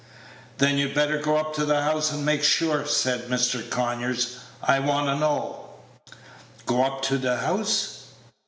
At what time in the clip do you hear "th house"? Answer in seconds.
7.19-8.05